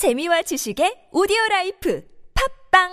[0.00, 2.02] 재미와 지식의 오디오 라이프
[2.72, 2.88] 팟빵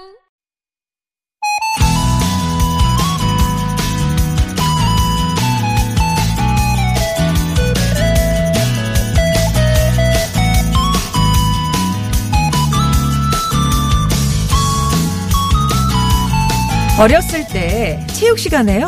[16.99, 18.85] 어렸을 때 체육 시간에요.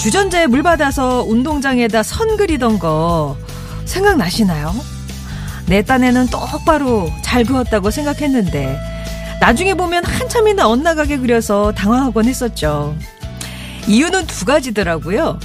[0.00, 3.36] 주전자에 물 받아서 운동장에다 선 그리던 거
[3.84, 4.72] 생각나시나요?
[5.70, 8.76] 내 딴에는 똑바로 잘 그었다고 생각했는데
[9.40, 12.96] 나중에 보면 한참이나 엇나가게 그려서 당황하곤 했었죠.
[13.86, 15.38] 이유는 두 가지더라고요.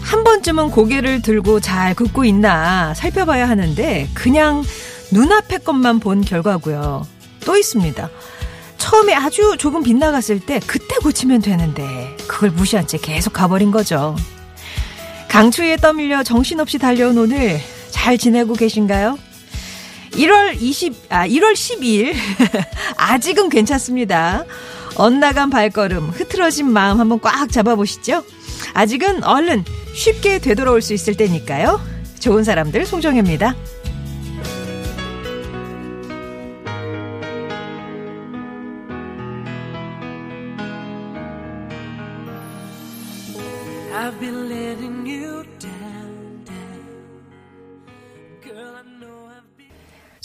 [0.00, 4.64] 한 번쯤은 고개를 들고 잘 긋고 있나 살펴봐야 하는데 그냥
[5.12, 7.06] 눈앞의 것만 본 결과고요.
[7.44, 8.08] 또 있습니다.
[8.78, 14.16] 처음에 아주 조금 빗나갔을 때 그때 고치면 되는데 그걸 무시한 채 계속 가버린 거죠.
[15.28, 19.18] 강추위에 떠밀려 정신없이 달려온 오늘 잘 지내고 계신가요?
[20.16, 22.14] 1월 20, 아, 1월 12일.
[22.96, 24.44] 아직은 괜찮습니다.
[24.96, 28.24] 엇나간 발걸음, 흐트러진 마음 한번 꽉 잡아보시죠.
[28.72, 31.80] 아직은 얼른 쉽게 되돌아올 수 있을 때니까요.
[32.18, 33.54] 좋은 사람들 송정혜입니다.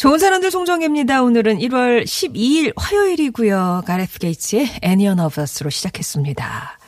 [0.02, 1.22] 좋은 사람들 송정혜입니다.
[1.22, 3.84] 오늘은 1월 12일 화요일이고요.
[3.86, 6.80] 가레프 게이츠의 Any of Us로 시작했습니다.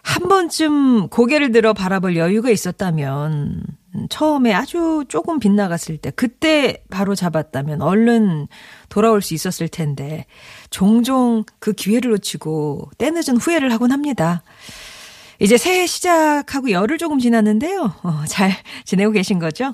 [0.00, 3.64] 한 번쯤 고개를 들어 바라볼 여유가 있었다면
[4.08, 8.48] 처음에 아주 조금 빗나갔을 때 그때 바로 잡았다면 얼른
[8.88, 10.24] 돌아올 수 있었을 텐데
[10.70, 14.42] 종종 그 기회를 놓치고 때늦은 후회를 하곤 합니다.
[15.40, 17.92] 이제 새해 시작하고 열흘 조금 지났는데요.
[18.02, 18.52] 어, 잘
[18.84, 19.72] 지내고 계신 거죠?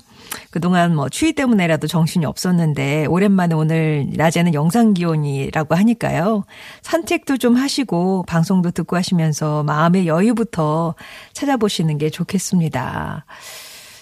[0.49, 6.45] 그동안 뭐 추위 때문에라도 정신이 없었는데 오랜만에 오늘 낮에는 영상 기온이라고 하니까요.
[6.81, 10.95] 산책도 좀 하시고 방송도 듣고 하시면서 마음의 여유부터
[11.33, 13.25] 찾아보시는 게 좋겠습니다.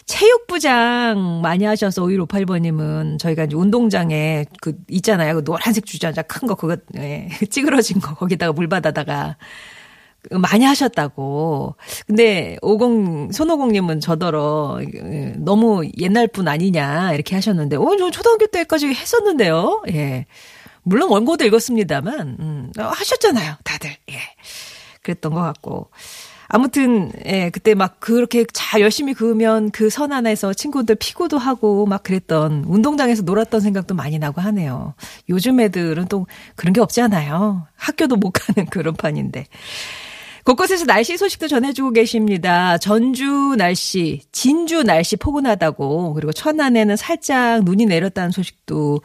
[0.05, 5.35] 체육부장 많이 하셔서 5158번님은 저희가 이제 운동장에 그 있잖아요.
[5.35, 9.37] 그 노란색 주전자 큰 거 그거 예, 찌그러진 거 거기다가 물 받아다가
[10.31, 11.75] 많이 하셨다고.
[12.07, 18.87] 근데 50 손오공님은 저더러 예, 너무 옛날 분 아니냐 이렇게 하셨는데, 어, 저 초등학교 때까지
[18.87, 19.83] 했었는데요.
[19.93, 20.25] 예.
[20.83, 23.91] 물론 원고도 읽었습니다만, 음, 어, 하셨잖아요, 다들.
[24.11, 24.15] 예.
[25.03, 25.89] 그랬던 것 같고.
[26.51, 32.01] 아무튼, 예, 그때 막 그렇게 잘 열심히 그으면 그 선 안에서 친구들 피고도 하고 막
[32.03, 34.95] 그랬던 운동장에서 놀았던 생각도 많이 나고 하네요.
[35.29, 36.25] 요즘 애들은 또
[36.55, 37.67] 그런 게 없잖아요.
[37.75, 39.45] 학교도 못 가는 그런 판인데.
[40.49, 42.79] 곳곳에서 날씨 소식도 전해주고 계십니다.
[42.79, 49.01] 전주 날씨, 진주 날씨 포근하다고, 그리고 천안에는 살짝 눈이 내렸다는 소식도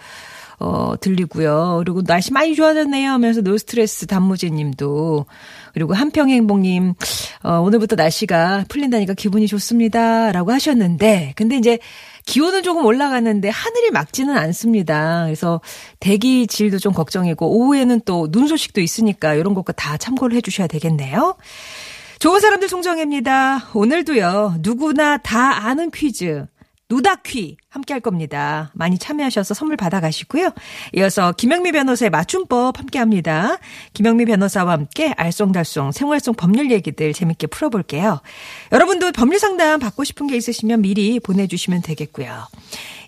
[0.58, 1.82] 어, 들리고요.
[1.84, 5.26] 그리고 날씨 많이 좋아졌네요 하면서 노스트레스 단무지 님도
[5.74, 6.94] 그리고 한평행복님,
[7.42, 10.32] 어, 오늘부터 날씨가 풀린다니까 기분이 좋습니다.
[10.32, 11.78] 라고 하셨는데, 근데 이제
[12.26, 15.24] 기온은 조금 올라가는데 하늘이 막지는 않습니다.
[15.24, 15.60] 그래서
[16.00, 20.66] 대기 질도 좀 걱정이고, 오후에는 또 눈 소식도 있으니까 이런 것과 다 참고를 해 주셔야
[20.66, 21.36] 되겠네요.
[22.18, 23.70] 좋은 사람들 송정혜입니다.
[23.74, 26.46] 오늘도요, 누구나 다 아는 퀴즈.
[26.90, 28.70] 누다퀴 함께 할 겁니다.
[28.74, 30.50] 많이 참여하셔서 선물 받아가시고요.
[30.96, 33.56] 이어서 김영미 변호사의 맞춤법 함께 합니다.
[33.94, 38.20] 김영미 변호사와 함께 알쏭달쏭 생활 속 법률 얘기들 재밌게 풀어볼게요.
[38.72, 42.48] 여러분도 법률 상담 받고 싶은 게 있으시면 미리 보내주시면 되겠고요.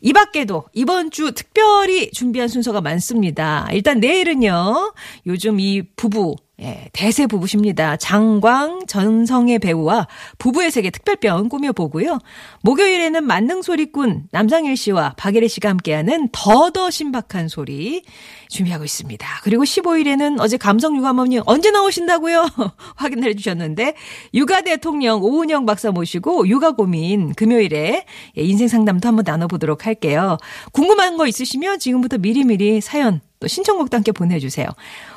[0.00, 3.68] 이 밖에도 이번 주 특별히 준비한 순서가 많습니다.
[3.72, 4.94] 일단 내일은요.
[5.26, 7.98] 요즘 이 부부 예, 대세 부부십니다.
[7.98, 10.08] 장광, 전성의 배우와
[10.38, 12.18] 부부의 세계 특별편 꾸며보고요.
[12.62, 18.02] 목요일에는 만능 소리꾼 남상일 씨와 박예리 씨가 함께하는 더더 신박한 소리
[18.48, 19.26] 준비하고 있습니다.
[19.42, 22.48] 그리고 15일에는 어제 감성육아머니 언제 나오신다고요?
[22.96, 23.94] 확인해 주셨는데
[24.32, 28.06] 육아 대통령 오은영 박사 모시고 육아 고민 금요일에
[28.38, 30.38] 예, 인생 상담도 한번 나눠보도록 할게요.
[30.72, 34.66] 궁금한 거 있으시면 지금부터 미리미리 사연 또 신청곡도 함께 보내주세요.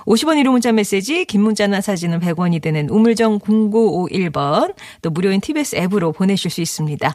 [0.06, 6.12] 50원 1호 문자 메시지, 긴 문자나 사진은 100원이 되는 우물정 0951번, 또 무료인 TBS 앱으로
[6.12, 7.14] 보내실 수 있습니다.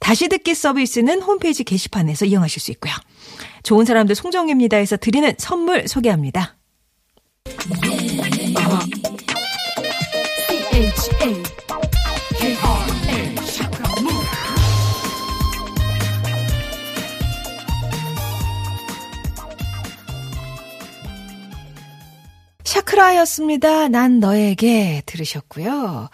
[0.00, 2.92] 다시 듣기 서비스는 홈페이지 게시판에서 이용하실 수 있고요.
[3.62, 6.56] 좋은 사람들 송정입니다에서 드리는 선물 소개합니다.
[22.94, 23.88] 크라였습니다.
[23.88, 26.10] 난 너에게 들으셨고요.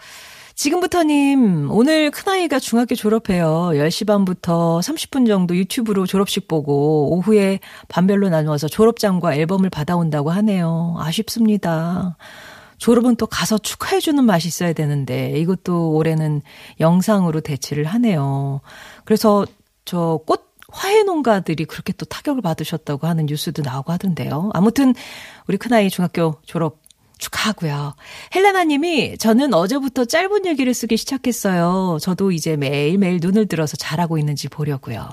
[0.55, 3.69] 지금부터님, 오늘 큰아이가 중학교 졸업해요.
[3.73, 10.95] 10시 반부터 30분 정도 유튜브로 졸업식 보고 오후에 반별로 나누어서 졸업장과 앨범을 받아온다고 하네요.
[10.97, 12.17] 아쉽습니다.
[12.79, 16.41] 졸업은 또 가서 축하해주는 맛이 있어야 되는데 이것도 올해는
[16.79, 18.61] 영상으로 대체를 하네요.
[19.05, 19.45] 그래서
[19.85, 24.49] 저꽃 화훼 농가들이 그렇게 또 타격을 받으셨다고 하는 뉴스도 나오고 하던데요.
[24.53, 24.95] 아무튼
[25.47, 26.79] 우리 큰아이 중학교 졸업
[27.17, 27.93] 축하하고요.
[28.33, 31.99] 헬레나 님이 저는 어제부터 짧은 얘기를 쓰기 시작했어요.
[32.01, 35.07] 저도 이제 매일매일 눈을 들어서 잘하고 있는지 보려고요.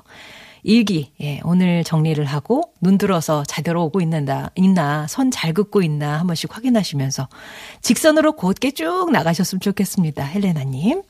[0.64, 6.18] 일기, 예, 오늘 정리를 하고 눈 들어서 제대로 오고 있는다, 있나, 선 잘 긋고 있나
[6.18, 7.28] 한 번씩 확인하시면서
[7.82, 10.24] 직선으로 곧게 쭉 나가셨으면 좋겠습니다.
[10.24, 11.02] 헬레나 님.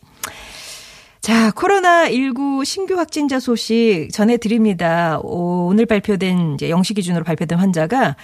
[1.29, 5.21] 자, 코로나19 신규 확진자 소식 전해드립니다.
[5.23, 8.17] 오늘 발표된, 이제 영시 기준으로 발표된 환자가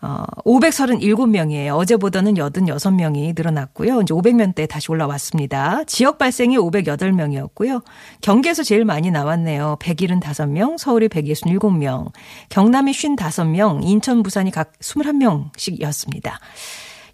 [0.00, 1.76] 어, 537명이에요.
[1.76, 4.02] 어제보다는 86명이 늘어났고요.
[4.02, 5.82] 이제 500명대 다시 올라왔습니다.
[5.88, 7.82] 지역 발생이 508명이었고요.
[8.20, 9.78] 경기에서 제일 많이 나왔네요.
[9.80, 12.12] 175명, 서울이 167명,
[12.50, 16.34] 경남이 55명, 인천, 부산이 각 21명씩이었습니다.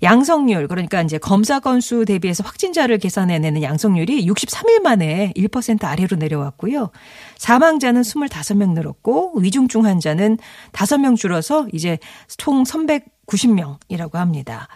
[0.03, 6.91] 양성률 그러니까 이제 검사 건수 대비해서 확진자를 계산해내는 양성률이 63일 만에 1% 아래로 내려왔고요.
[7.37, 10.39] 사망자는 25명 늘었고 위중증 환자는
[10.73, 11.99] 5명 줄어서 이제
[12.39, 14.69] 총 390명이라고 합니다.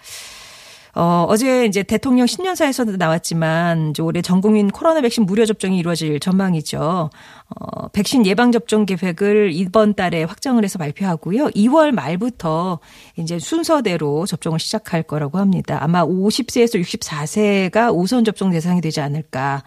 [0.94, 6.20] 어, 어제 이제 대통령 신년사에서도 나왔지만 이제 올해 전 국민 코로나 백신 무료 접종이 이루어질
[6.20, 7.10] 전망이죠.
[7.48, 11.48] 어, 백신 예방 접종 계획을 이번 달에 확정을 해서 발표하고요.
[11.48, 12.78] 2월 말부터
[13.16, 15.78] 이제 순서대로 접종을 시작할 거라고 합니다.
[15.80, 19.64] 아마 50세에서 64세가 우선 접종 대상이 되지 않을까.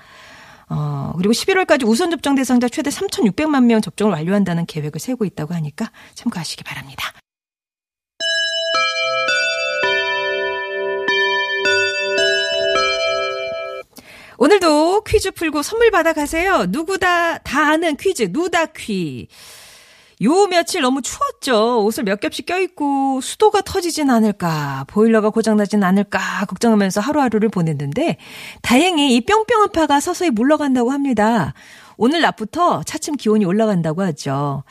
[0.69, 5.91] 어, 그리고 11월까지 우선 접종 대상자 최대 3,600만 명 접종을 완료한다는 계획을 세우고 있다고 하니까
[6.15, 7.11] 참고하시기 바랍니다.
[14.37, 16.67] 오늘도 퀴즈 풀고 선물 받아가세요.
[16.69, 19.27] 누구다 다 아는 퀴즈 누다퀴.
[20.23, 21.83] 요 며칠 너무 추웠죠.
[21.83, 28.17] 옷을 몇 겹씩 껴입고 수도가 터지진 않을까, 보일러가 고장나진 않을까 걱정하면서 하루하루를 보냈는데
[28.63, 31.53] 다행히 이 뿅뿅 한 파가 서서히 물러간다고 합니다.
[31.97, 34.63] 오늘 낮부터 차츰 기온이 올라간다고 하죠.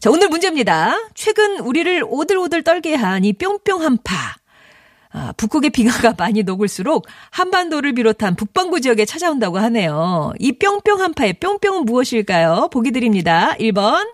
[0.00, 0.94] 자, 오늘 문제입니다.
[1.14, 4.39] 최근 우리를 오들오들 떨게 한 이 뿅뿅 한 파.
[5.12, 10.32] 아, 북극의 빙하가 많이 녹을수록 한반도를 비롯한 북반구 지역에 찾아온다고 하네요.
[10.38, 12.68] 이 뿅뿅 한파의 뿅뿅은 무엇일까요?
[12.72, 13.54] 보기 드립니다.
[13.58, 14.12] 1번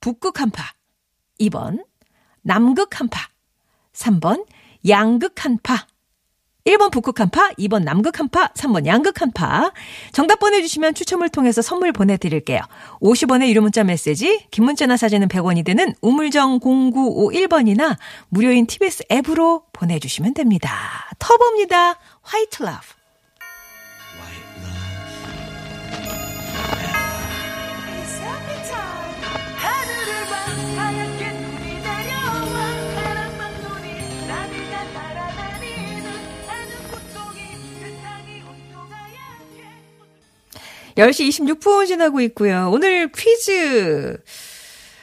[0.00, 0.64] 북극 한파
[1.40, 1.84] 2번
[2.42, 3.20] 남극 한파
[3.92, 4.46] 3번
[4.86, 5.86] 양극 한파
[6.66, 9.72] 1번 북극 한파, 2번 남극 한파, 3번 양극 한파.
[10.12, 12.60] 정답 보내주시면 추첨을 통해서 선물 보내드릴게요.
[13.00, 17.96] 50원의 유료 문자 메시지, 긴 문자나 사진은 100원이 되는 우물정 0951번이나
[18.28, 20.70] 무료인 TBS 앱으로 보내주시면 됩니다.
[21.18, 21.98] 터보입니다.
[22.22, 22.95] 화이트 러브.
[40.96, 42.70] 10시 26분 지나고 있고요.
[42.72, 44.16] 오늘 퀴즈.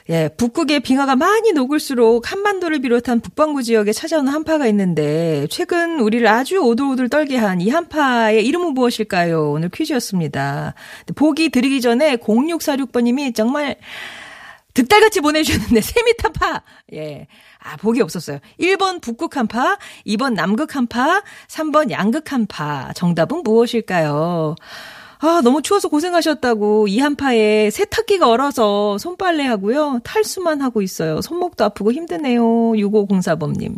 [0.09, 6.57] 예, 북극의 빙하가 많이 녹을수록 한반도를 비롯한 북반구 지역에 찾아오는 한파가 있는데 최근 우리를 아주
[6.57, 9.51] 오들오들 떨게 한 이 한파의 이름은 무엇일까요?
[9.51, 10.73] 오늘 퀴즈였습니다.
[11.15, 13.77] 보기 드리기 전에 0646번님이 정말
[14.73, 16.63] 득달같이 보내주셨는데 세미타파
[16.95, 17.27] 예.
[17.59, 18.39] 아, 복이 없었어요.
[18.59, 22.91] 1번 북극 한파, 2번 남극 한파, 3번 양극 한파.
[22.93, 24.55] 정답은 무엇일까요?
[25.25, 30.01] 아, 너무 추워서 고생하셨다고 이 한파에 세탁기가 얼어서 손빨래 하고요.
[30.03, 31.21] 탈수만 하고 있어요.
[31.21, 32.43] 손목도 아프고 힘드네요.
[32.43, 33.77] 6504번님.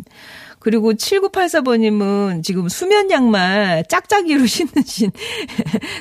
[0.58, 5.12] 그리고 7984번님은 지금 수면 양말 짝짝이로 신으신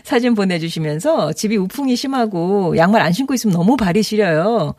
[0.03, 4.73] 사진 보내주시면서 집이 우풍이 심하고 양말 안 신고 있으면 너무 발이 시려요.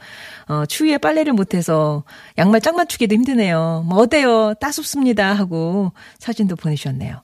[0.49, 2.05] 어, 추위에 빨래를 못해서
[2.39, 3.85] 양말 짝 맞추기도 힘드네요.
[3.89, 4.55] 뭐 어때요?
[4.61, 5.33] 따숩습니다.
[5.33, 7.23] 하고 사진도 보내주셨네요.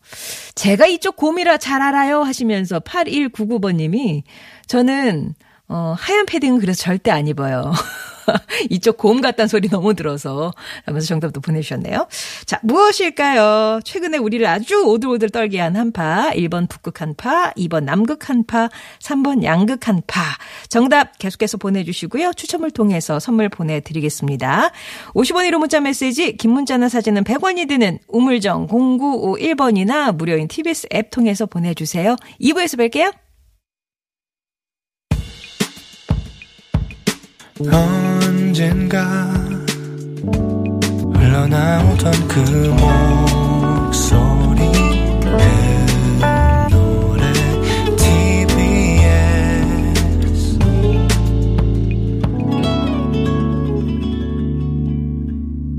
[0.55, 2.23] 제가 이쪽 곰이라 잘 알아요.
[2.23, 4.23] 하시면서 8199번님이
[4.67, 5.35] 저는
[5.75, 7.73] 어, 하얀 패딩은 그래서 절대 안 입어요.
[8.69, 10.53] 이쪽 곰 같다는 소리 너무 들어서
[10.85, 12.09] 하면서 정답도 보내주셨네요.
[12.45, 13.81] 자, 무엇일까요?
[13.83, 16.31] 최근에 우리를 아주 오들오들 떨게 한 한파.
[16.33, 18.69] 1번 북극 한파, 2번 남극 한파,
[19.01, 20.21] 3번 양극 한파.
[20.69, 22.35] 정답 계속해서 보내주시고요.
[22.35, 24.73] 추첨을 통해서 선물 보내드리겠습니다.
[25.15, 31.47] 50원 1호 문자 메시지, 긴 문자나 사진은 100원이 드는 우물정 0951번이나 무료인 TBS 앱 통해서
[31.47, 32.17] 보내주세요.
[32.43, 33.22] 2부에서 뵐게요.
[37.71, 39.25] 언젠가
[41.15, 42.41] 흘러나오던 그
[43.91, 44.61] 목소리
[45.21, 45.29] 그
[46.71, 47.33] 노래
[47.97, 48.69] TBS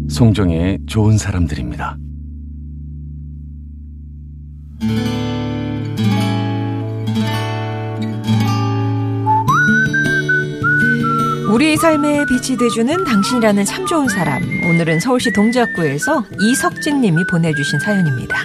[0.09, 1.97] 송정의 좋은 사람들입니다.
[12.25, 14.41] 빛이 돼주는 당신이라는 참 좋은 사람.
[14.69, 18.37] 오늘은 서울시 동작구에서 이석진 님이 보내주신 사연입니다.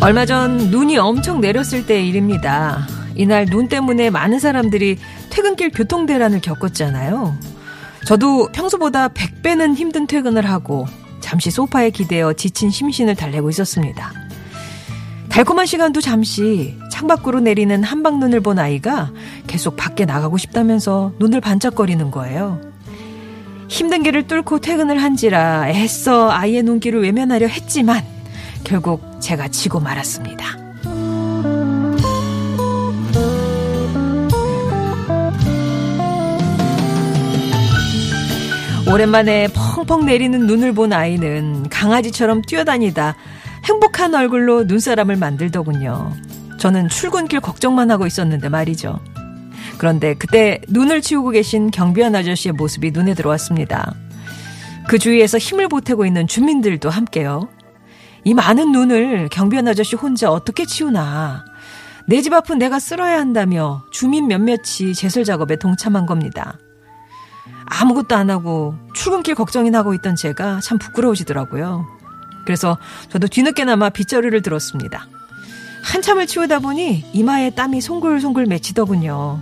[0.00, 2.86] 얼마 전 눈이 엄청 내렸을 때의 일입니다.
[3.16, 4.98] 이날 눈 때문에 많은 사람들이
[5.30, 7.38] 퇴근길 교통대란을 겪었잖아요.
[8.06, 10.86] 저도 평소보다 100배는 힘든 퇴근을 하고
[11.34, 14.12] 잠시 소파에 기대어 지친 심신을 달래고 있었습니다.
[15.28, 19.10] 달콤한 시간도 잠시 창밖으로 내리는 한방눈을 본 아이가
[19.48, 22.60] 계속 밖에 나가고 싶다면서 눈을 반짝거리는 거예요.
[23.66, 28.04] 힘든 길을 뚫고 퇴근을 한지라 애써 아이의 눈길을 외면하려 했지만
[28.62, 30.63] 결국 제가 지고 말았습니다.
[38.86, 43.16] 오랜만에 펑펑 내리는 눈을 본 아이는 강아지처럼 뛰어다니다
[43.64, 46.12] 행복한 얼굴로 눈사람을 만들더군요.
[46.58, 49.00] 저는 출근길 걱정만 하고 있었는데 말이죠.
[49.78, 53.94] 그런데 그때 눈을 치우고 계신 경비원 아저씨의 모습이 눈에 들어왔습니다.
[54.86, 57.48] 그 주위에서 힘을 보태고 있는 주민들도 함께요.
[58.22, 61.44] 이 많은 눈을 경비원 아저씨 혼자 어떻게 치우나.
[62.06, 66.58] 내 집 앞은 내가 쓸어야 한다며 주민 몇몇이 제설 작업에 동참한 겁니다.
[67.66, 71.86] 아무것도 안 하고 출근길 걱정이나 하고 있던 제가 참 부끄러워지더라고요.
[72.44, 72.78] 그래서
[73.08, 75.06] 저도 뒤늦게나마 빗자루를 들었습니다.
[75.82, 79.40] 한참을 치우다 보니 이마에 땀이 송글송글 맺히더군요.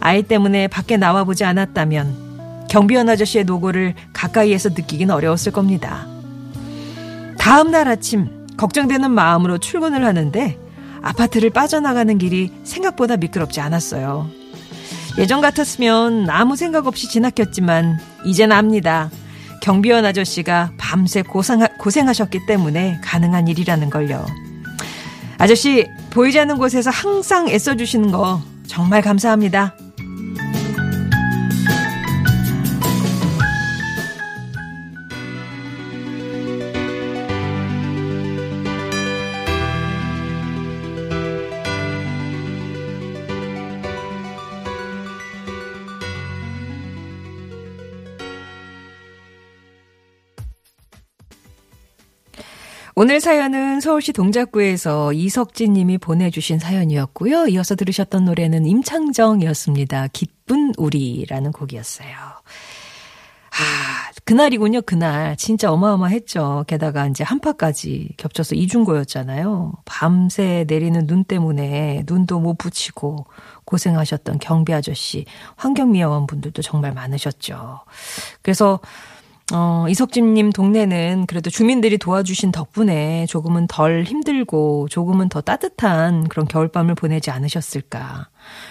[0.00, 6.06] 아이 때문에 밖에 나와보지 않았다면 경비원 아저씨의 노고를 가까이에서 느끼긴 어려웠을 겁니다.
[7.38, 10.58] 다음 날 아침 걱정되는 마음으로 출근을 하는데
[11.02, 14.41] 아파트를 빠져나가는 길이 생각보다 미끄럽지 않았어요.
[15.18, 19.10] 예전 같았으면 아무 생각 없이 지나쳤지만 이젠 압니다.
[19.62, 24.26] 경비원 아저씨가 밤새 고생, 고생하셨기 때문에 가능한 일이라는 걸요.
[25.38, 29.76] 아저씨 보이지 않는 곳에서 항상 애써주시는 거 정말 감사합니다.
[52.94, 57.46] 오늘 사연은 서울시 동작구에서 이석진 님이 보내주신 사연이었고요.
[57.48, 60.08] 이어서 들으셨던 노래는 임창정이었습니다.
[60.08, 62.14] 기쁜 우리라는 곡이었어요.
[62.14, 65.36] 아, 그날이군요, 그날.
[65.36, 66.64] 진짜 어마어마했죠.
[66.68, 69.72] 게다가 이제 한파까지 겹쳐서 이중고였잖아요.
[69.86, 73.26] 밤새 내리는 눈 때문에 눈도 못 붙이고
[73.64, 75.24] 고생하셨던 경비 아저씨,
[75.56, 77.80] 환경미화원 분들도 정말 많으셨죠.
[78.42, 78.80] 그래서
[79.52, 86.94] 어, 이석진님 동네는 그래도 주민들이 도와주신 덕분에 조금은 덜 힘들고 조금은 더 따뜻한 그런 겨울밤을
[86.94, 88.28] 보내지 않으셨을까.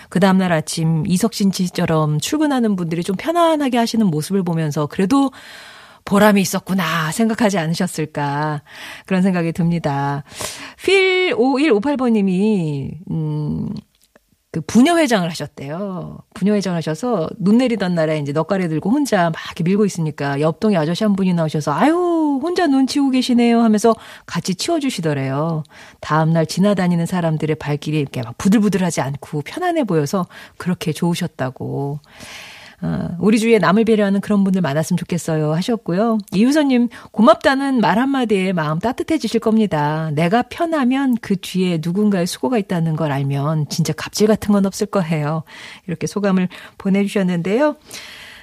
[0.09, 5.31] 그 다음날 아침 이석진 씨처럼 출근하는 분들이 좀 편안하게 하시는 모습을 보면서 그래도
[6.05, 8.63] 보람이 있었구나 생각하지 않으셨을까
[9.05, 10.23] 그런 생각이 듭니다.
[10.83, 13.69] 필 5158번님이 음
[14.51, 16.20] 그 부녀회장을 하셨대요.
[16.34, 21.05] 부녀회장 하셔서 눈 내리던 날에 이제 넉가리 들고 혼자 막 이렇게 밀고 있으니까 옆동에 아저씨
[21.05, 25.63] 한 분이 나오셔서 아유 혼자 눈 치우고 계시네요 하면서 같이 치워주시더래요.
[26.01, 30.27] 다음날 지나다니는 사람들의 발길이 이렇게 막 부들부들하지 않고 편안해 보여서
[30.58, 32.00] 그렇게 좋으셨다고.
[32.81, 36.17] 어, 우리 주위에 남을 배려하는 그런 분들 많았으면 좋겠어요 하셨고요.
[36.33, 40.09] 이유선님 고맙다는 말 한마디에 마음 따뜻해지실 겁니다.
[40.13, 45.43] 내가 편하면 그 뒤에 누군가의 수고가 있다는 걸 알면 진짜 갑질 같은 건 없을 거예요.
[45.88, 47.75] 이렇게 소감을 보내주셨는데요.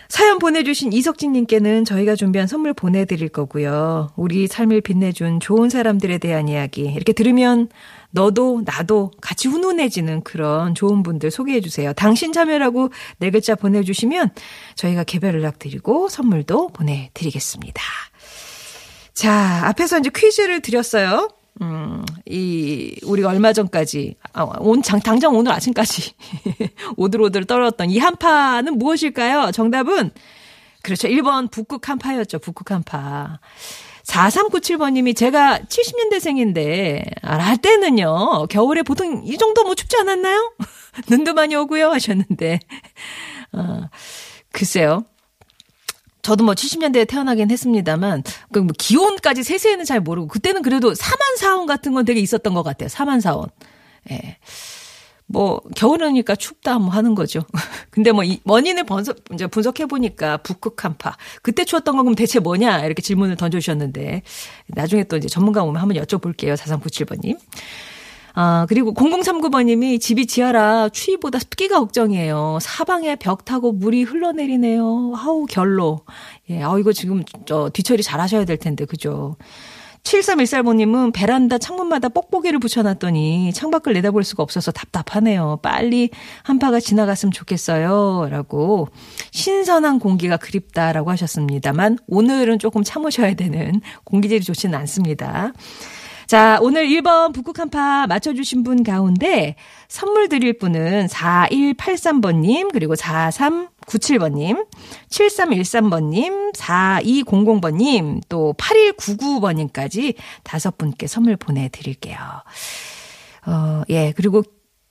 [0.08, 4.10] 사연 보내주신 이석진님께는 저희가 준비한 선물 보내드릴 거고요.
[4.16, 7.68] 우리 삶을 빛내준 좋은 사람들에 대한 이야기 이렇게 들으면
[8.10, 11.92] 너도 나도 같이 훈훈해지는 그런 좋은 분들 소개해 주세요.
[11.92, 14.30] 당신 참여라고 네 글자 보내주시면
[14.74, 17.82] 저희가 개별 연락 드리고 선물도 보내드리겠습니다.
[19.12, 21.28] 자, 앞에서 이제 퀴즈를 드렸어요.
[21.60, 26.12] 음, 이, 우리가 얼마 전까지, 아, 온, 장, 당장 오늘 아침까지
[26.96, 29.50] 오들오들 떨었던 이 한파는 무엇일까요?
[29.50, 30.12] 정답은,
[30.82, 31.08] 그렇죠.
[31.08, 32.38] 1번 북극 한파였죠.
[32.38, 33.40] 북극 한파.
[34.08, 40.54] 4397번님이 제가 70년대생인데, 알 때는요, 겨울에 보통 이 정도 뭐 춥지 않았나요?
[41.10, 41.90] 눈도 많이 오고요.
[41.90, 42.58] 하셨는데,
[43.52, 43.82] 어,
[44.50, 45.04] 글쎄요.
[46.22, 48.22] 저도 뭐 70년대에 태어나긴 했습니다만
[48.52, 52.62] 그 뭐 기온까지 세세히는 잘 모르고 그때는 그래도 사만 사원 같은 건 되게 있었던 것
[52.62, 52.88] 같아요.
[52.88, 53.48] 사만 사원.
[54.10, 54.36] 예.
[55.28, 57.42] 뭐 겨울이니까 춥다 뭐 하는 거죠.
[57.90, 61.16] 근데 뭐 이 원인을 분석 이제 분석해 보니까 북극 한파.
[61.42, 64.22] 그때 추웠던 건 그럼 대체 뭐냐 이렇게 질문을 던져 주셨는데
[64.68, 66.56] 나중에 또 이제 전문가 오면 한번 여쭤볼게요.
[66.56, 67.36] 4397번 님.
[68.34, 72.58] 아, 그리고 0039번님이 집이 지하라 추위보다 습기가 걱정이에요.
[72.60, 75.12] 사방에 벽 타고 물이 흘러내리네요.
[75.16, 76.02] 아우, 결로.
[76.48, 79.36] 예, 아우, 이거 지금 저 뒤처리 잘 하셔야 될 텐데, 그죠?
[80.02, 85.58] 7314번님은 베란다 창문마다 뽁뽁이를 붙여놨더니 창밖을 내다볼 수가 없어서 답답하네요.
[85.62, 86.10] 빨리
[86.42, 88.28] 한파가 지나갔으면 좋겠어요.
[88.30, 88.88] 라고
[89.32, 95.52] 신선한 공기가 그립다라고 하셨습니다만 오늘은 조금 참으셔야 되는 공기질이 좋지는 않습니다.
[96.26, 99.56] 자, 오늘 1번 북극 한파 맞춰주신 분 가운데
[99.88, 102.96] 선물 드릴 분은 4183번님, 그리고
[103.88, 104.66] 4397번님,
[105.10, 110.14] 7313번님, 4200번님, 또 8199번님까지
[110.44, 112.16] 다섯 분께 선물 보내드릴게요.
[113.46, 114.42] 어, 예, 그리고,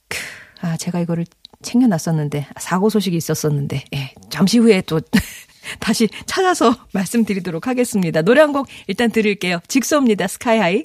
[0.10, 0.18] 크,
[0.62, 1.26] 아, 제가 이거를
[1.62, 5.00] 챙겨놨었는데, 사고 소식이 있었었는데, 예, 잠시 후에 또,
[5.80, 8.22] 다시 찾아서 말씀드리도록 하겠습니다.
[8.22, 9.60] 노래 한 곡 일단 들을게요.
[9.68, 10.28] 직소입니다.
[10.28, 10.84] 스카이하이.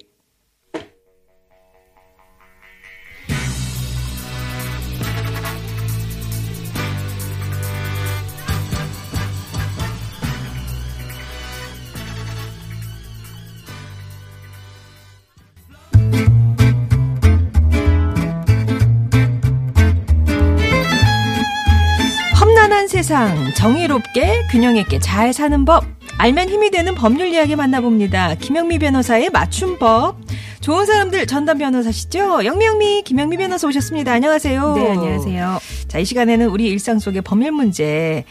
[22.92, 25.86] 세상 정의롭게 균형 있게 잘 사는 법
[26.18, 28.34] 알면 힘이 되는 법률 이야기 만나봅니다.
[28.34, 30.18] 김영미 변호사의 맞춤법.
[30.60, 32.44] 좋은 사람들 전담 변호사시죠?
[32.44, 34.12] 영미영미 김영미 변호사 오셨습니다.
[34.12, 34.74] 안녕하세요.
[34.74, 35.58] 네, 안녕하세요.
[35.88, 38.24] 자, 이 시간에는 우리 일상 속의 법률 문제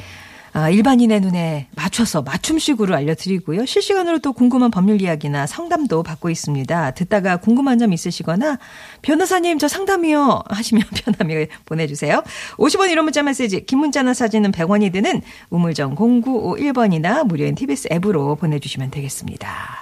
[0.54, 3.66] 아, 일반인의 눈에 맞춰서 맞춤식으로 알려드리고요.
[3.66, 6.92] 실시간으로 또 궁금한 법률 이야기나 상담도 받고 있습니다.
[6.92, 8.60] 듣다가 궁금한 점 있으시거나
[9.02, 10.84] 변호사님 저 상담이요 하시면
[11.16, 12.22] 편함에 보내주세요.
[12.58, 18.92] 50원 1원 문자 메시지 긴 문자나 사진은 100원이 드는 우물정 0951번이나 무료인 TBS 앱으로 보내주시면
[18.92, 19.81] 되겠습니다.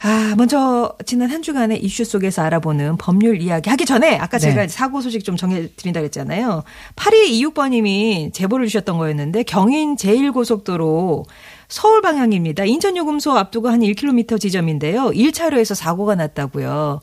[0.00, 4.68] 아, 먼저 지난 한 주간의 이슈 속에서 알아보는 법률 이야기 하기 전에 아까 제가 네.
[4.68, 6.62] 사고 소식 좀 정해드린다 그랬잖아요.
[6.94, 11.24] 8226번님이 제보를 주셨던 거였는데 경인 제1고속도로
[11.66, 12.64] 서울 방향입니다.
[12.64, 15.10] 인천 요금소 앞두고 한 1km 지점인데요.
[15.10, 17.00] 1차로에서 사고가 났다고요.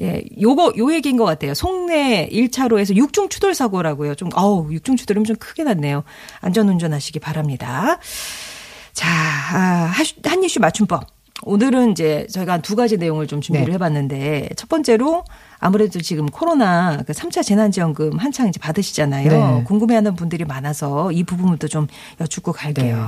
[0.00, 1.54] 예, 요거, 요 얘기인 것 같아요.
[1.54, 4.14] 송내 1차로에서 육중 추돌 사고라고요.
[4.14, 6.04] 좀, 어우, 육중 추돌이면 좀 크게 났네요.
[6.40, 7.98] 안전 운전하시기 바랍니다.
[8.92, 9.92] 자, 아,
[10.24, 11.17] 한 이슈 맞춤법.
[11.44, 13.72] 오늘은 이제 저희가 한 두 가지 내용을 좀 준비를 네.
[13.74, 15.24] 해봤는데 첫 번째로
[15.60, 19.28] 아무래도 지금 코로나 그 3차 재난지원금 한창 이제 받으시잖아요.
[19.28, 19.64] 네.
[19.64, 21.86] 궁금해하는 분들이 많아서 이 부분부터 좀
[22.20, 22.96] 여쭙고 갈게요.
[22.96, 23.02] 네.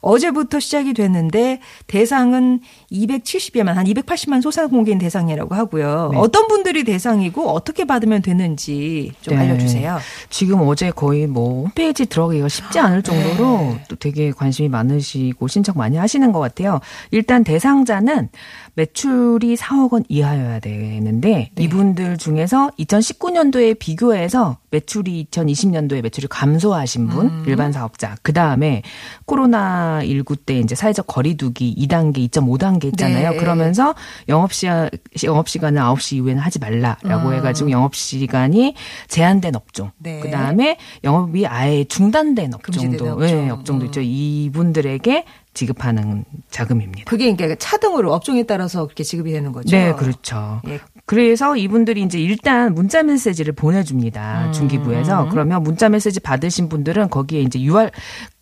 [0.00, 2.60] 어제부터 시작이 됐는데 대상은
[2.92, 6.10] 270여만 한 280만 소상공인 대상이라고 하고요.
[6.12, 6.18] 네.
[6.18, 9.40] 어떤 분들이 대상이고 어떻게 받으면 되는지 좀 네.
[9.40, 9.98] 알려주세요.
[10.30, 13.84] 지금 어제 거의 뭐 홈페이지 들어가기가 쉽지 않을 정도로 네.
[13.88, 16.80] 또 되게 관심이 많으시고 신청 많이 하시는 것 같아요.
[17.10, 18.28] 일단 대상자는
[18.74, 21.62] 매출이 4억 원 이하여야 되는데 네.
[21.62, 27.44] 이분 들 중에서 2019년도에 비교해서 매출이 2020년도에 매출이 감소하신 분 음.
[27.46, 28.82] 일반 사업자 그 다음에
[29.24, 33.30] 코로나 19때 이제 사회적 거리두기 2단계, 2.5단계 있잖아요.
[33.30, 33.36] 네.
[33.36, 33.94] 그러면서
[34.28, 34.90] 영업 시간
[35.24, 37.34] 영업 시간은 9시 이후에는 하지 말라라고 음.
[37.34, 38.74] 해가지고 영업 시간이
[39.08, 39.90] 제한된 업종.
[39.98, 40.20] 네.
[40.20, 43.28] 그 다음에 영업이 아예 중단된 업종도, 업종.
[43.28, 43.86] 예, 업종도 음.
[43.86, 44.00] 있죠.
[44.02, 45.24] 이분들에게
[45.56, 47.10] 지급하는 자금입니다.
[47.10, 49.74] 그게 그러니까 차등으로 업종에 따라서 그렇게 지급이 되는 거죠.
[49.74, 50.60] 네, 그렇죠.
[50.68, 50.80] 예.
[51.06, 54.46] 그래서 이분들이 이제 일단 문자 메시지를 보내줍니다.
[54.46, 54.52] 음.
[54.52, 55.28] 중기부에서.
[55.30, 57.90] 그러면 문자 메시지 받으신 분들은 거기에 이제 UR,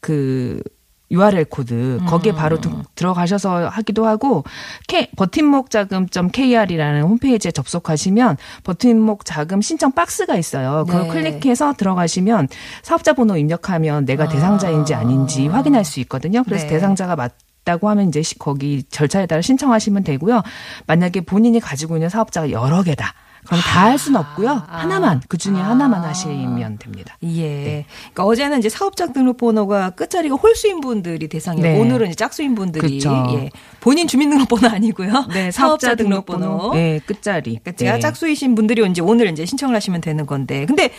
[0.00, 0.62] 그,
[1.10, 2.36] URL 코드 거기에 음.
[2.36, 4.42] 바로 드- 들어가셔서 하기도 하고
[4.88, 10.86] K, 버팀목 자금 KR이라는 홈페이지에 접속하시면 버팀목 자금 신청 박스가 있어요.
[10.88, 11.08] 그걸 네.
[11.38, 12.48] 클릭해서 들어가시면
[12.82, 14.28] 사업자 번호 입력하면 내가 아.
[14.28, 16.42] 대상자인지 아닌지 확인할 수 있거든요.
[16.42, 16.70] 그래서 네.
[16.72, 17.32] 대상자가 맞
[17.64, 20.42] 다고 하면 이제 시- 거기 절차에 따라 신청하시면 되고요.
[20.86, 23.14] 만약에 본인이 가지고 있는 사업자가 여러 개다.
[23.46, 24.48] 그럼 다 할 수는 없고요.
[24.68, 24.78] 아.
[24.78, 25.68] 하나만 그 중에 아.
[25.70, 27.18] 하나만 하시면 됩니다.
[27.24, 27.84] 예.
[28.12, 31.78] 그러니까 어제는 이제 사업자 등록번호가 끝자리가 홀수인 분들이 대상이고 네.
[31.78, 33.26] 오늘은 이제 짝수인 분들이 그쵸.
[33.34, 33.50] 예.
[33.80, 35.26] 본인 주민등록번호 아니고요.
[35.34, 36.72] 네, 사업자 등록번호.
[36.72, 37.58] 네, 끝자리.
[37.58, 38.00] 그러니까 제가 네.
[38.00, 40.64] 짝수이신 분들이 이제 오늘 이제 신청을 하시면 되는 건데.
[40.64, 40.90] 근데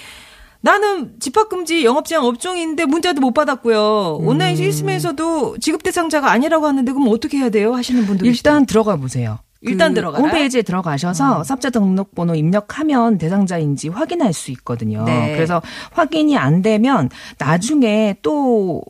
[0.61, 4.19] 나는 집합금지 영업제한 업종인데 문자도 못 받았고요.
[4.21, 4.27] 음.
[4.27, 7.73] 온라인 시스템에서도 지급 대상자가 아니라고 하는데 그럼 어떻게 해야 돼요?
[7.75, 9.39] 하시는 분들이 일단 들어가 보세요.
[9.61, 10.23] 일단 그 들어가라?
[10.23, 10.25] 음.
[10.25, 15.03] 홈페이지에 들어가셔서 사업자 등록번호 입력하면 대상자인지 확인할 수 있거든요.
[15.05, 15.33] 네.
[15.33, 18.83] 그래서 확인이 안 되면 나중에 또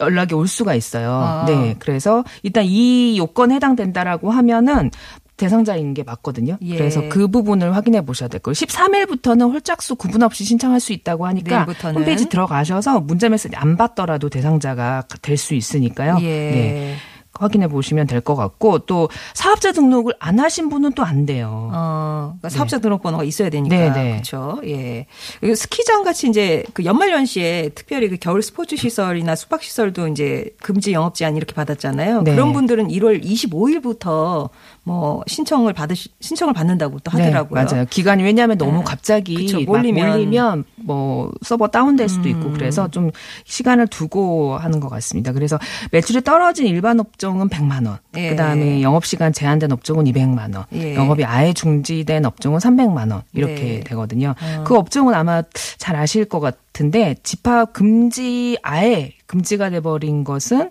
[0.00, 1.12] 연락이 올 수가 있어요.
[1.12, 1.44] 아.
[1.46, 1.76] 네.
[1.78, 4.90] 그래서 일단 이 요건에 해당된다라고 하면은
[5.36, 6.58] 대상자인 게 맞거든요.
[6.62, 6.76] 예.
[6.76, 8.54] 그래서 그 부분을 확인해 보셔야 될 거예요.
[8.54, 11.96] 13일부터는 홀짝수 구분 없이 신청할 수 있다고 하니까 내일부터는.
[12.00, 16.18] 홈페이지 들어가셔서 문자 메시지 안 받더라도 대상자가 될 수 있으니까요.
[16.20, 16.26] 예.
[16.26, 16.94] 네.
[17.36, 21.68] 확인해 보시면 될 것 같고 또 사업자 등록을 안 하신 분은 또 안 돼요.
[21.74, 23.74] 어, 그러니까 사업자 등록번호가 있어야 되니까.
[23.76, 24.10] 네, 네.
[24.12, 24.60] 그렇죠.
[24.64, 25.06] 예.
[25.40, 30.92] 그리고 스키장 같이 이제 그 연말연시에 특별히 그 겨울 스포츠 시설이나 숙박 시설도 이제 금지
[30.92, 32.22] 영업 제한 이렇게 받았잖아요.
[32.22, 32.30] 네.
[32.36, 34.48] 그런 분들은 1월 25일부터
[34.86, 37.58] 뭐 신청을 받으시 신청을 받는다고 또 하더라고요.
[37.58, 37.86] 네, 맞아요.
[37.88, 38.84] 기간이 왜냐하면 너무 네.
[38.84, 40.10] 갑자기 그쵸, 막 몰리면.
[40.10, 42.52] 몰리면 뭐 서버 다운될 수도 있고 음.
[42.52, 43.10] 그래서 좀
[43.44, 45.32] 시간을 두고 하는 것 같습니다.
[45.32, 45.58] 그래서
[45.90, 48.30] 매출이 떨어진 일반 업종은 100만 원, 예.
[48.30, 50.94] 그다음에 영업 시간 제한된 업종은 200만 원, 예.
[50.94, 53.80] 영업이 아예 중지된 업종은 300만 원 이렇게 네.
[53.84, 54.34] 되거든요.
[54.64, 55.42] 그 업종은 아마
[55.78, 60.70] 잘 아실 것 같은데 집합 금지 아예 금지가 돼버린 것은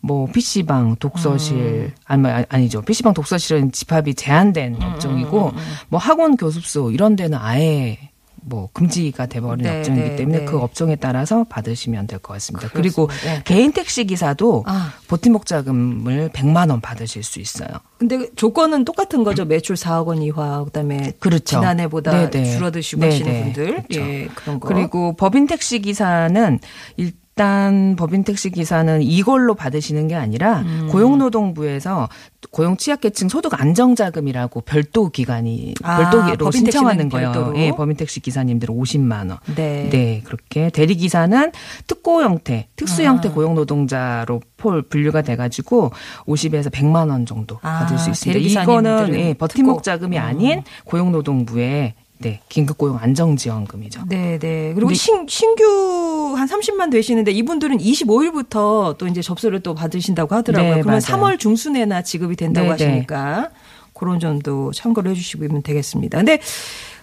[0.00, 2.82] 뭐 PC방, 독서실, 아니, 뭐, 아니죠.
[2.82, 5.52] PC방, 독서실은 집합이 제한된 업종이고,
[5.88, 7.98] 뭐 학원 교습소 이런 데는 아예
[8.40, 10.44] 뭐 금지가 돼버린 네, 업종이기 네, 때문에 네.
[10.46, 12.68] 그 업종에 따라서 받으시면 될 것 같습니다.
[12.72, 13.38] 그리고 그렇습니다.
[13.38, 13.42] 네.
[13.44, 14.94] 개인 택시 기사도 아.
[15.08, 17.68] 버팀목 자금을 100만 원 받으실 수 있어요.
[17.98, 19.44] 근데 조건은 똑같은 거죠.
[19.44, 21.44] 매출 4억 원 이하, 그다음에 그렇죠.
[21.44, 22.52] 지난해보다 네네.
[22.56, 23.12] 줄어드시고 네네.
[23.12, 24.00] 하시는 분들, 그렇죠.
[24.00, 24.68] 예, 그런 거.
[24.68, 26.58] 그리고 법인 택시 기사는
[26.96, 30.88] 일 단 법인 택시 기사는 이걸로 받으시는 게 아니라 음.
[30.90, 32.08] 고용노동부에서
[32.50, 37.32] 고용 취약계층 소득 안정자금이라고 별도 기관이 아, 별도로 신청하는 거예요.
[37.32, 37.58] 별도로?
[37.58, 39.38] 예, 법인 택시 기사님들은 50만 원.
[39.54, 39.88] 네.
[39.90, 41.52] 네, 그렇게 대리 기사는
[41.86, 43.06] 특고 형태, 특수 아.
[43.06, 45.92] 형태 고용 노동자로 폴 분류가 돼 가지고
[46.26, 48.62] 50에서 100만 원 정도 아, 받을 수 있습니다.
[48.62, 49.82] 이거는 예, 버팀목.
[49.82, 50.22] 자금이 어.
[50.22, 54.02] 아닌 고용 노동부의 네, 긴급 고용 안정 지원금이죠.
[54.08, 54.72] 네, 네.
[54.74, 60.74] 그리고 신, 신규 한 30만 되시는데 이분들은 25일부터 또 이제 접수를 또 받으신다고 하더라고요.
[60.76, 61.22] 네, 그러면 맞아요.
[61.22, 62.84] 3월 중순에나 지급이 된다고 네, 네.
[62.84, 63.50] 하시니까
[63.92, 66.18] 그런 점도 참고를 해주시면 되겠습니다.
[66.18, 66.40] 근데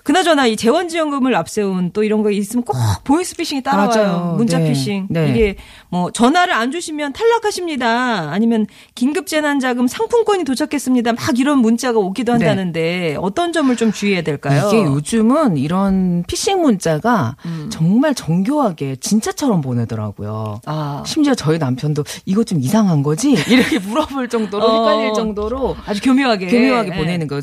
[0.06, 3.89] 그나저나 이 재원지원금을 앞세운 또 이런 거 있으면 꼭 보이스피싱이 따라와요.
[3.89, 4.36] 맞아요.
[4.38, 5.08] 문자피싱.
[5.10, 5.26] 네.
[5.26, 5.32] 네.
[5.32, 5.56] 이게
[5.89, 8.30] 뭐 전화를 안 주시면 탈락하십니다.
[8.32, 11.13] 아니면 긴급 재난자금 상품권이 도착했습니다.
[11.13, 14.70] 막 이런 문자가 오기도 한다는데 어떤 점을 좀 주의해야 될까요?
[14.70, 14.78] 네.
[14.78, 17.70] 이게 요즘은 이런 피싱 문자가 음.
[17.72, 20.62] 정말 정교하게 진짜처럼 보내더라고요.
[20.68, 21.02] 아.
[21.08, 23.32] 심지어 저희 남편도 이거 좀 이상한 거지?
[23.50, 24.88] 이렇게 물어볼 정도로 어.
[24.88, 26.96] 헷갈릴 정도로 아주 교묘하게 교묘하게 예.
[26.96, 27.41] 보내는 거.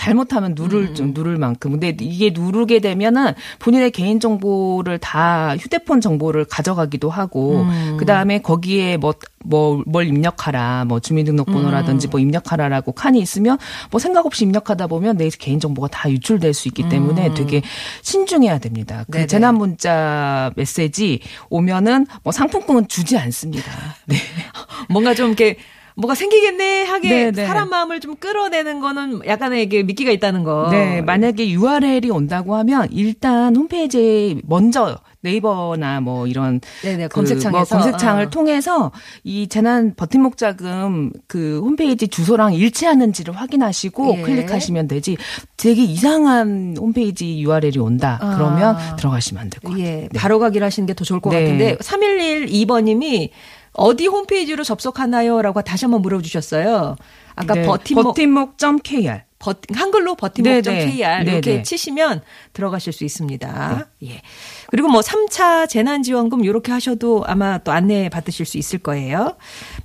[0.00, 0.94] 써- 잘못하면 누를 음.
[0.94, 1.72] 좀 누를 만큼.
[1.72, 7.96] 근데 이게 누르게 되면은 본인의 개인 정보를 다 휴대폰 정보를 가져가기도 하고 음.
[7.98, 12.10] 그다음에 거기에 뭐 뭐 뭘 입력하라 뭐 주민등록번호라든지 음.
[12.10, 13.56] 뭐 입력하라라고 칸이 있으면
[13.90, 17.62] 뭐 생각 없이 입력하다 보면 내 개인 정보가 다 유출될 수 있기 때문에 되게
[18.02, 19.04] 신중해야 됩니다.
[19.10, 19.20] 그 음.
[19.20, 19.26] 네네.
[19.28, 23.72] 재난 문자 메시지 오면은 뭐 상품권은 주지 않습니다.
[24.04, 24.16] 네.
[24.90, 25.56] 뭔가 좀 이렇게
[25.96, 27.46] 뭐가 생기겠네 하게 네, 네.
[27.46, 30.68] 사람 마음을 좀 끌어내는 거는 약간의 이게 미끼가 있다는 거.
[30.70, 37.50] 네, 만약에 URL이 온다고 하면 일단 홈페이지에 먼저 네이버나 뭐 이런 네네, 그 검색창에서.
[37.50, 38.30] 뭐 검색창을 어.
[38.30, 38.90] 통해서
[39.22, 44.22] 이 재난 버팀목 자금 그 홈페이지 주소랑 일치하는지를 확인하시고 예.
[44.22, 45.16] 클릭하시면 되지.
[45.56, 48.18] 되게 이상한 홈페이지 URL이 온다.
[48.22, 48.34] 아.
[48.34, 49.84] 그러면 들어가시면 안 될 것 같아요.
[49.86, 51.42] 예, 바로 가기를 하시는 게 더 좋을 것 네.
[51.42, 53.30] 같은데 3112번님이
[53.72, 56.96] 어디 홈페이지로 접속하나요?라고 다시 한번 물어주셨어요.
[57.40, 61.22] 아까 네, 버팀목 버팀목.kr 버, 한글로 버팀목.kr.
[61.22, 61.62] 이렇게 네네.
[61.62, 62.20] 치시면
[62.52, 63.86] 들어가실 수 있습니다.
[64.04, 64.20] 예.
[64.68, 69.36] 그리고 뭐 3차 재난지원금 이렇게 하셔도 아마 또 안내 받으실 수 있을 거예요.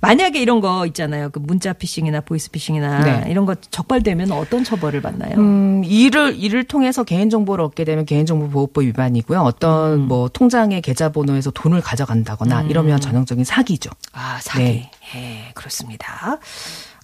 [0.02, 1.30] 만약에 이런 거 있잖아요.
[1.30, 3.30] 그 문자 피싱이나 보이스 피싱이나 네.
[3.30, 5.38] 이런 거 적발되면 어떤 처벌을 받나요?
[5.38, 9.40] 음, 이를 이를 통해서 개인 정보를 얻게 되면 개인정보 보호법 위반이고요.
[9.40, 10.00] 어떤 음.
[10.02, 13.88] 뭐 통장의 계좌번호에서 돈을 가져간다거나 이러면 전형적인 사기죠.
[14.12, 14.64] 아, 사기.
[14.64, 14.90] 네.
[15.14, 16.38] 예, 그렇습니다.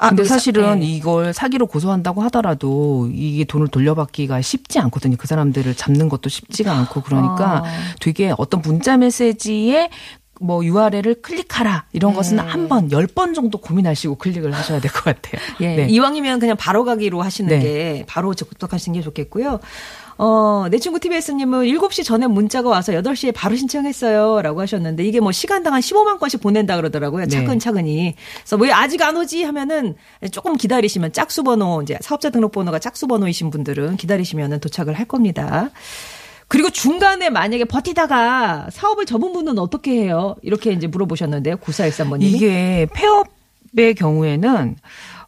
[0.02, 0.86] 아, 근데 그 사- 사실은 예.
[0.86, 5.16] 이걸 사기로 고소한다고 하더라도 이게 돈을 돌려받기가 쉽지 않거든요.
[5.16, 7.72] 그 사람들을 잡는 것도 쉽지가 않고 그러니까 아.
[8.00, 9.90] 되게 어떤 문자 메시지에
[10.42, 12.42] 뭐 URL을 클릭하라 이런 것은 네.
[12.42, 15.40] 한 번, 열 번 정도 고민하시고 클릭을 하셔야 될 것 같아요.
[15.60, 15.86] 예, 네.
[15.88, 17.60] 이왕이면 그냥 바로 가기로 하시는 네.
[17.60, 19.60] 게 바로 접속하시는 게 좋겠고요.
[20.18, 24.42] 어, 내 친구 TBS님은 7시 전에 문자가 와서 8시에 바로 신청했어요.
[24.42, 27.24] 라고 하셨는데 이게 뭐 시간당 한 15만 건씩 보낸다 그러더라고요.
[27.24, 27.30] 네.
[27.30, 28.14] 차근차근히.
[28.42, 29.94] 그래서 왜 아직 안 오지 하면은
[30.30, 35.70] 조금 기다리시면 짝수 번호, 이제 사업자 등록 번호가 짝수 번호이신 분들은 기다리시면은 도착을 할 겁니다.
[36.52, 40.36] 그리고 중간에 만약에 버티다가 사업을 접은 분은 어떻게 해요?
[40.42, 41.56] 이렇게 이제 물어보셨는데요.
[41.56, 42.22] 9413번님이.
[42.24, 44.76] 이게 폐업의 경우에는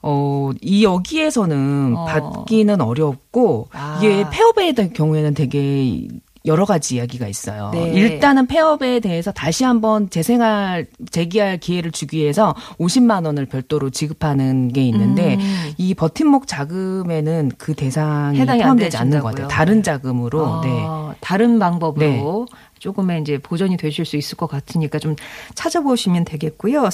[0.02, 2.04] 어, 이 여기에서는 어.
[2.04, 3.98] 받기는 어렵고 아.
[4.02, 6.06] 이게 폐업에 대한 경우에는 되게
[6.46, 7.70] 여러 가지 이야기가 있어요.
[7.72, 7.90] 네.
[7.94, 14.82] 일단은 폐업에 대해서 다시 한번 재생할 재기할 기회를 주기 위해서 50만 원을 별도로 지급하는 게
[14.82, 15.38] 있는데
[15.78, 18.46] 이 버팀목 자금에는 그 대상이 음.
[18.46, 19.28] 포함되지 않는 것?
[19.30, 19.48] 같아요.
[19.48, 20.60] 다른 자금으로.
[20.62, 20.68] 네.
[20.86, 22.46] 아, 다른 방법으로
[22.78, 25.16] 조금의 이제 보전이 되실 수 있을 것 같으니까 좀
[25.54, 26.90] 찾아보시면 되겠고요.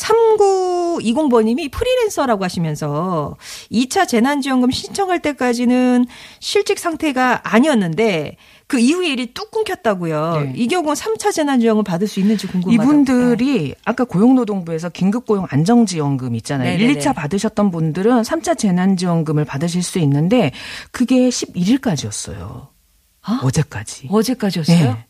[1.01, 3.37] 3920번님이 프리랜서라고 하시면서
[3.73, 6.07] 2차 재난지원금 신청할 때까지는
[6.39, 8.37] 실직 상태가 아니었는데
[8.67, 10.43] 그 이후에 일이 뚝 끊겼다고요.
[10.45, 10.53] 네.
[10.55, 12.83] 이 경우 3차 재난지원금 받을 수 있는지 궁금하다고.
[12.83, 16.71] 이분들이 아까 고용노동부에서 긴급고용 안정지원금 있잖아요.
[16.71, 16.93] 네네네.
[16.93, 20.53] 1, 2차 받으셨던 분들은 3차 재난지원금을 받으실 수 있는데
[20.93, 22.69] 그게 11일까지였어요.
[23.23, 23.41] 아?
[23.43, 24.09] 어제까지.
[24.11, 24.85] 어제까지였어요?
[24.95, 25.07] 네.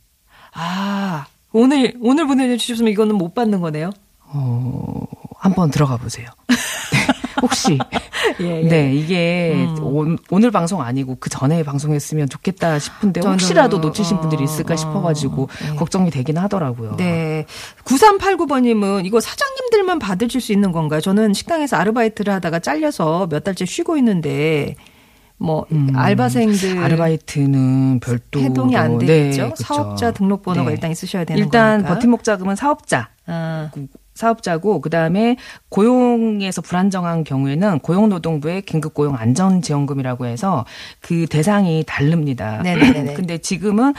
[0.52, 3.90] 아, 오늘, 오늘 보내주셨으면 이거는 못 받는 거네요?
[4.32, 5.02] 어,
[5.40, 6.28] 한번 들어가 보세요.
[6.92, 6.98] 네,
[7.40, 7.78] 혹시.
[8.40, 8.68] 예, 예.
[8.68, 9.82] 네, 이게 음.
[9.82, 14.76] 오, 오늘 방송 아니고 그 전에 방송했으면 좋겠다 싶은데 혹시라도 놓치신 어, 분들이 있을까 어,
[14.76, 15.76] 싶어가지고 네.
[15.76, 16.96] 걱정이 되긴 하더라고요.
[16.96, 17.46] 네.
[17.84, 21.00] 9389번님은 이거 사장님들만 받으실 수 있는 건가요?
[21.00, 24.74] 저는 식당에서 아르바이트를 하다가 잘려서 몇 달째 쉬고 있는데,
[25.38, 26.76] 뭐, 알바생들.
[26.76, 29.50] 음, 아르바이트는 별도로 해동이 안 네, 되겠죠?
[29.50, 29.64] 그쵸.
[29.64, 30.74] 사업자 등록번호가 네.
[30.74, 31.94] 일단 있으셔야 되는 일단 거니까.
[31.94, 33.70] 버팀목 자금은 사업자 아,
[34.20, 35.36] 사업자고 그다음에
[35.70, 40.64] 고용에서 불안정한 경우에는 고용노동부의 긴급고용 안전지원금이라고 해서
[41.00, 42.62] 그 대상이 다릅니다.
[42.62, 43.14] 네네네네.
[43.14, 43.94] 근데 지금은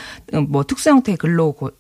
[0.48, 1.72] 뭐 특수 형태 근로 고-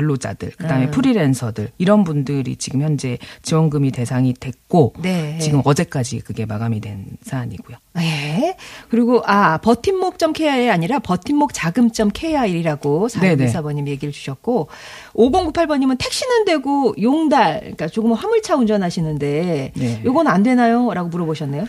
[0.00, 0.90] 근로자들 그다음에 음.
[0.90, 5.38] 프리랜서들 이런 분들이 지금 현재 지원금이 대상이 됐고 네.
[5.38, 7.76] 지금 어제까지 그게 마감이 된 사안이고요.
[7.98, 8.56] 예.
[8.88, 13.46] 그리고 아 버팀목.kr이 아니라 버팀목 자금.kr이라고 네네.
[13.46, 14.68] 4224번님 얘기를 주셨고
[15.14, 20.02] 5098번님은 택시는 되고 용달 그러니까 조금 화물차 운전하시는데 네.
[20.04, 21.66] 요건 안 되나요?라고 물어보셨네요.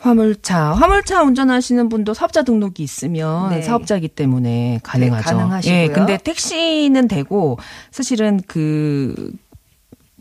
[0.00, 3.62] 화물차, 화물차 운전하시는 분도 사업자 등록이 있으면 네.
[3.62, 5.36] 사업자이기 때문에 가능하죠.
[5.36, 5.78] 가능하시고요.
[5.78, 7.58] 예, 근데 택시는 되고
[7.90, 9.32] 사실은 그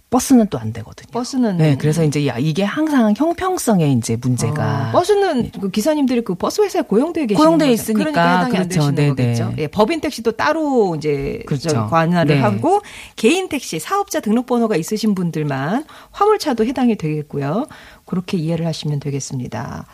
[0.09, 1.07] 버스는 또 안 되거든요.
[1.11, 6.33] 버스는 네, 그래서 이제 야, 이게 항상 형평성에 이제 문제가 어, 버스는 그 기사님들이 그
[6.33, 7.73] 버스 회사에 고용되어 계시는 고용돼 거죠.
[7.73, 8.69] 있으니까 그러니까 해당이 안 그렇죠.
[8.69, 9.09] 되시는 네네.
[9.09, 9.53] 거겠죠.
[9.59, 11.69] 예, 법인 택시도 따로 이제 그렇죠.
[11.69, 12.41] 저 관할을 네.
[12.41, 12.81] 하고
[13.17, 17.67] 개인 택시 사업자 등록번호가 있으신 분들만 화물차도 해당이 되겠고요.
[18.09, 19.85] 그렇게 이해를 하시면 되겠습니다.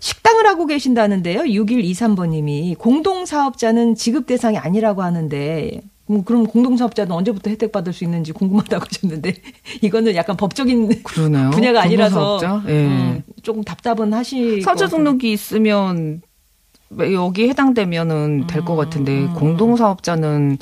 [0.00, 1.42] 식당을 하고 계신다는데요.
[1.42, 8.84] 6123번님이 공동사업자는 지급 대상이 아니라고 하는데 음, 그럼 공동사업자는 언제부터 혜택 받을 수 있는지 궁금하다고
[8.84, 9.34] 하셨는데
[9.80, 11.50] 이거는 약간 법적인 그러네요.
[11.54, 12.40] 분야가 아니라서?
[12.66, 12.72] 예.
[12.72, 14.88] 음, 조금 답답은 하실 사업자.
[14.88, 16.20] 등록이 있으면
[16.98, 19.34] 여기 해당되면은 될것 같은데 음.
[19.34, 20.58] 공동사업자는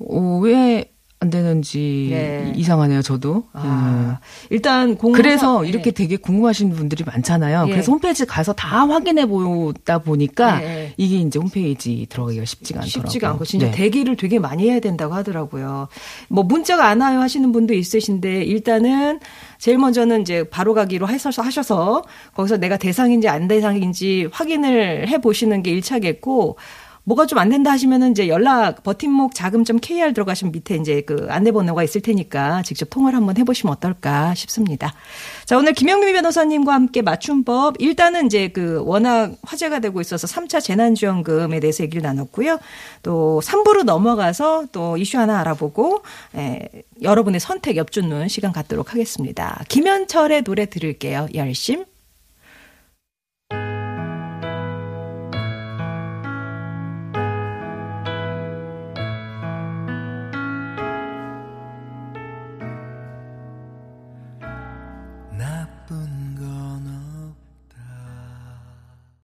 [0.00, 0.90] 어, 왜
[1.24, 2.52] 안 되는지 네.
[2.54, 3.44] 이상하네요, 저도.
[3.54, 4.18] 아,
[4.50, 5.16] 일단 공 음.
[5.16, 7.64] 그래서 이렇게 되게 궁금하신 분들이 많잖아요.
[7.68, 7.70] 예.
[7.70, 10.94] 그래서 홈페이지 가서 다 확인해 보다 보니까 예.
[10.96, 13.10] 이게 이제 홈페이지 들어가기가 쉽지가 않더라고요.
[13.10, 13.72] 쉽지가 않고 진짜 네.
[13.72, 15.88] 대기를 되게 많이 해야 된다고 하더라고요.
[16.28, 19.20] 뭐 문자가 안 와요 하시는 분도 있으신데 일단은
[19.58, 22.02] 제일 먼저는 이제 바로 가기로 하셔서 하셔서
[22.34, 26.56] 거기서 내가 대상인지 안 대상인지 확인을 해 보시는 게 1차겠고
[27.04, 31.82] 뭐가 좀 안 된다 하시면은 이제 연락 버팀목 자금.kr 들어가시면 밑에 이제 그 안내 번호가
[31.82, 34.94] 있을 테니까 직접 통화를 한번 해보시면 어떨까 싶습니다.
[35.44, 41.60] 자, 오늘 김영미 변호사님과 함께 맞춤법 일단은 이제 그 워낙 화제가 되고 있어서 3차 재난지원금에
[41.60, 42.58] 대해서 얘기를 나눴고요.
[43.02, 46.02] 또 3부로 넘어가서 또 이슈 하나 알아보고
[46.36, 46.68] 에,
[47.02, 49.62] 여러분의 선택 엽주는 시간 갖도록 하겠습니다.
[49.68, 51.28] 김현철의 노래 들을게요.
[51.34, 51.84] 열심.